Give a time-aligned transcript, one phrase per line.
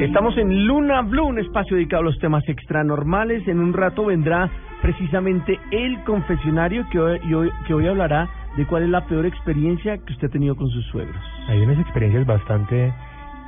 [0.00, 3.46] Estamos en Luna Blue, un espacio dedicado a los temas extranormales.
[3.48, 4.50] En un rato vendrá
[4.82, 9.96] precisamente el confesionario que hoy, hoy- que hoy hablará de cuál es la peor experiencia
[9.98, 11.16] que usted ha tenido con sus suegros.
[11.48, 12.92] Hay unas experiencias bastante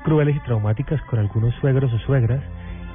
[0.05, 2.41] crueles y traumáticas con algunos suegros o suegras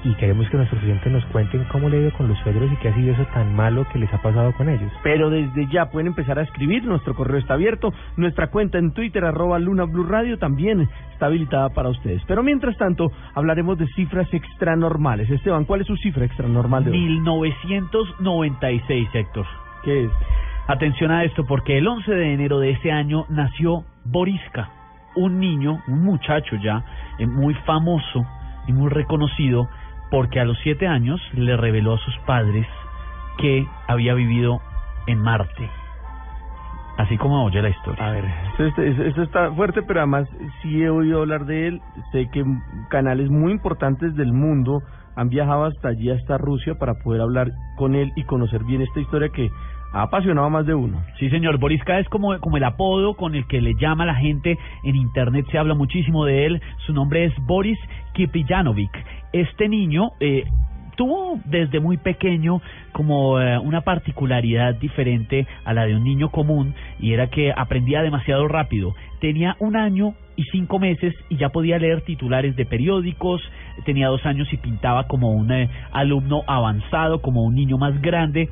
[0.03, 2.75] y queremos que nuestros oyentes nos cuenten cómo le ha ido con los suegros y
[2.77, 4.91] qué ha sido eso tan malo que les ha pasado con ellos.
[5.03, 9.23] Pero desde ya pueden empezar a escribir, nuestro correo está abierto, nuestra cuenta en Twitter,
[9.23, 12.23] arroba Luna Blue Radio, también está habilitada para ustedes.
[12.27, 15.29] Pero mientras tanto, hablaremos de cifras extranormales.
[15.29, 16.97] Esteban, ¿cuál es su cifra extranormal de hoy?
[16.97, 19.45] 1996, Héctor.
[19.83, 20.11] ¿Qué es?
[20.67, 24.69] Atención a esto, porque el 11 de enero de ese año nació Boriska,
[25.15, 26.83] un niño, un muchacho ya,
[27.19, 28.25] eh, muy famoso
[28.67, 29.67] y muy reconocido,
[30.11, 32.67] porque a los siete años le reveló a sus padres
[33.39, 34.61] que había vivido
[35.07, 35.80] en Marte.
[37.01, 38.05] Así como oye la historia.
[38.05, 40.27] A ver, esto, esto- esto- esto está fuerte, pero además
[40.61, 41.81] sí he oído hablar de él.
[42.11, 42.43] Sé que
[42.89, 44.81] canales muy importantes del mundo
[45.15, 48.99] han viajado hasta allí, hasta Rusia, para poder hablar con él y conocer bien esta
[48.99, 49.49] historia que
[49.93, 51.01] ha apasionado a más de uno.
[51.19, 51.57] Sí, señor.
[51.59, 55.45] Boriska es como, como el apodo con el que le llama la gente en Internet.
[55.51, 56.61] Se habla muchísimo de él.
[56.85, 57.79] Su nombre es Boris
[58.13, 58.91] Kipijanovic.
[59.33, 60.45] Este niño eh,
[61.01, 66.75] tuvo desde muy pequeño como eh, una particularidad diferente a la de un niño común
[66.99, 68.93] y era que aprendía demasiado rápido.
[69.19, 73.41] Tenía un año y cinco meses y ya podía leer titulares de periódicos,
[73.83, 78.49] tenía dos años y pintaba como un eh, alumno avanzado, como un niño más grande.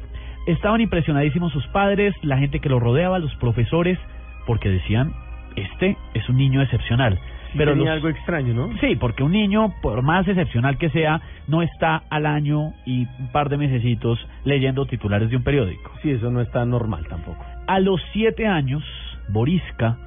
[0.47, 3.99] Estaban impresionadísimos sus padres, la gente que lo rodeaba, los profesores,
[4.47, 5.13] porque decían,
[5.55, 7.19] este es un niño excepcional.
[7.51, 8.77] Sí Pero tenía los- algo extraño, ¿no?
[8.79, 13.31] Sí, porque un niño, por más excepcional que sea, no está al año y un
[13.31, 15.91] par de mesecitos leyendo titulares de un periódico.
[16.03, 17.43] Sí, eso no está normal tampoco.
[17.67, 18.83] A los siete años,
[19.29, 19.97] Boriska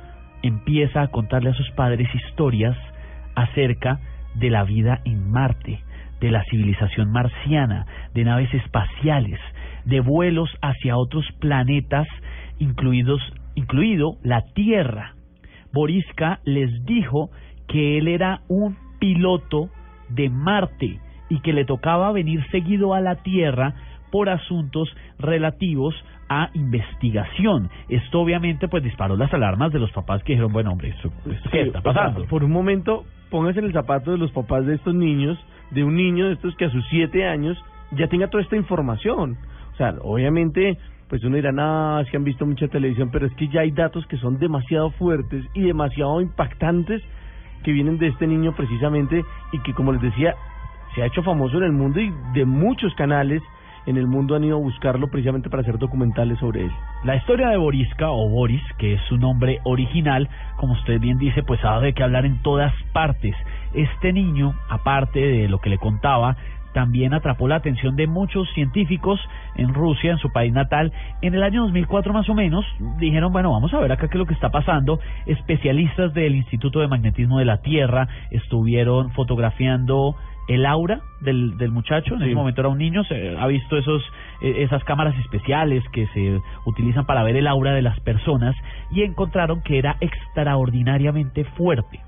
[0.42, 2.76] empieza a contarle a sus padres historias
[3.34, 3.98] acerca
[4.34, 5.80] de la vida en Marte,
[6.20, 9.40] de la civilización marciana, de naves espaciales,
[9.84, 12.06] de vuelos hacia otros planetas,
[12.58, 13.20] incluidos,
[13.56, 15.14] incluido la Tierra.
[15.72, 17.30] Boriska les dijo
[17.68, 19.68] que él era un piloto
[20.08, 23.74] de Marte y que le tocaba venir seguido a la Tierra
[24.10, 25.94] por asuntos relativos
[26.28, 27.70] a investigación.
[27.88, 31.50] Esto obviamente pues disparó las alarmas de los papás que dijeron, bueno hombre, esto, esto
[31.50, 32.26] ¿qué Sí, está o sea, pasando?
[32.26, 35.38] por un momento, póngase en el zapato de los papás de estos niños,
[35.70, 37.56] de un niño de estos que a sus siete años
[37.96, 39.36] ya tenga toda esta información.
[39.72, 43.34] O sea, obviamente, pues uno dirá, no, es que han visto mucha televisión, pero es
[43.34, 47.02] que ya hay datos que son demasiado fuertes y demasiado impactantes
[47.62, 50.34] que vienen de este niño precisamente y que, como les decía,
[50.94, 53.42] se ha hecho famoso en el mundo y de muchos canales
[53.86, 56.72] en el mundo han ido a buscarlo precisamente para hacer documentales sobre él.
[57.04, 61.42] La historia de Boriska o Boris, que es su nombre original, como usted bien dice,
[61.42, 63.34] pues ha de qué hablar en todas partes.
[63.74, 66.36] Este niño, aparte de lo que le contaba,
[66.72, 69.20] también atrapó la atención de muchos científicos
[69.56, 70.92] en Rusia, en su país natal.
[71.20, 72.64] En el año 2004 más o menos,
[72.98, 74.98] dijeron, bueno, vamos a ver acá qué es lo que está pasando.
[75.26, 80.14] Especialistas del Instituto de Magnetismo de la Tierra estuvieron fotografiando
[80.48, 82.26] el aura del, del muchacho, en Sí.
[82.26, 84.02] ese momento era un niño, se ha visto esos
[84.40, 88.56] eh, esas cámaras especiales que se utilizan para ver el aura de las personas
[88.90, 92.00] y encontraron que era extraordinariamente fuerte.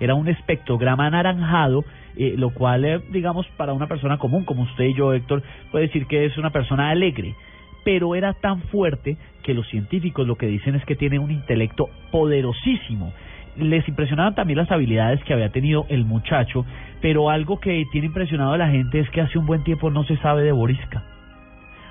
[0.00, 1.84] Era un espectrograma anaranjado,
[2.16, 5.86] eh, lo cual, eh, digamos, para una persona común como usted y yo, Héctor, puede
[5.86, 7.34] decir que es una persona alegre,
[7.84, 11.88] pero era tan fuerte que los científicos lo que dicen es que tiene un intelecto
[12.10, 13.12] poderosísimo.
[13.56, 16.64] Les impresionaban también las habilidades que había tenido el muchacho,
[17.00, 20.04] pero algo que tiene impresionado a la gente es que hace un buen tiempo no
[20.04, 21.17] se sabe de Boriska.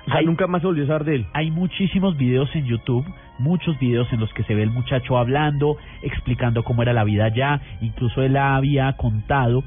[0.06, 1.26] O sea, Hay- nunca más se volvió a saber de él.
[1.34, 3.04] hay muchísimos videos en YouTube,
[3.38, 7.26] muchos videos en los que se ve el muchacho hablando, explicando cómo era la vida
[7.26, 9.62] allá, incluso él había contado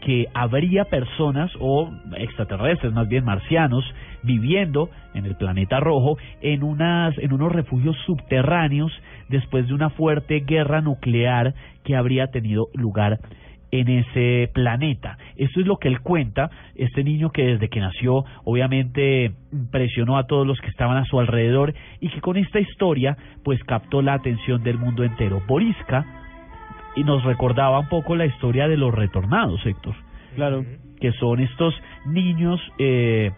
[0.00, 3.84] que habría personas o extraterrestres, más bien marcianos,
[4.22, 8.92] viviendo en el planeta rojo en unas en unos refugios subterráneos
[9.28, 11.54] después de una fuerte guerra nuclear
[11.84, 13.18] que habría tenido lugar
[13.70, 15.18] en ese planeta.
[15.36, 20.26] Esto es lo que él cuenta, este niño que desde que nació obviamente impresionó a
[20.26, 24.14] todos los que estaban a su alrededor y que con esta historia pues captó la
[24.14, 25.42] atención del mundo entero.
[25.46, 26.04] Boriska
[26.96, 29.94] y nos recordaba un poco la historia de los retornados, Héctor.
[30.34, 30.64] Claro.
[31.00, 31.74] Que son estos
[32.06, 33.32] niños eh,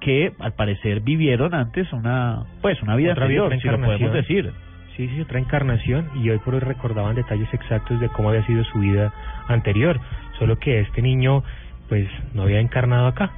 [0.00, 4.52] que al parecer vivieron antes una pues una vida Otra anterior, si lo podemos decir.
[4.96, 8.62] Sí, sí, otra encarnación y hoy por hoy recordaban detalles exactos de cómo había sido
[8.64, 9.12] su vida
[9.48, 9.98] anterior,
[10.38, 11.42] solo que este niño
[11.88, 13.30] pues no había encarnado acá.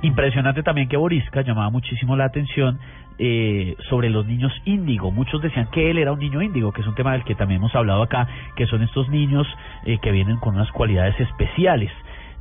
[0.00, 2.78] Impresionante también que Borisca llamaba muchísimo la atención
[3.18, 5.10] eh, sobre los niños índigo.
[5.10, 7.58] Muchos decían que él era un niño índigo, que es un tema del que también
[7.58, 8.26] hemos hablado acá,
[8.56, 9.46] que son estos niños
[9.84, 11.90] eh, que vienen con unas cualidades especiales,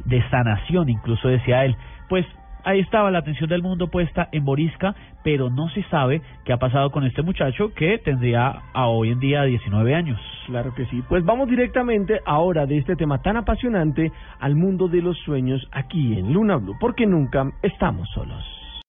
[0.06, 1.76] de sanación, incluso decía él.
[2.08, 2.26] Pues
[2.68, 4.94] ahí estaba la atención del mundo puesta en Borisca,
[5.24, 9.20] pero no se sabe qué ha pasado con este muchacho que tendría a hoy en
[9.20, 10.20] día 19 años.
[10.48, 11.02] Claro que sí.
[11.08, 16.20] Pues vamos directamente ahora de este tema tan apasionante al mundo de los sueños aquí
[16.20, 18.44] en Luna Blue, porque nunca estamos solos.